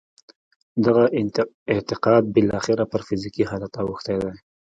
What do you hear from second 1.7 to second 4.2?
اعتقاد بالاخره پر فزیکي حالت اوښتی